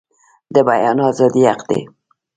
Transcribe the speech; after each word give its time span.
د 0.53 0.55
بیان 0.69 0.97
ازادي 1.09 1.41
حق 1.49 1.61
دی 1.69 1.81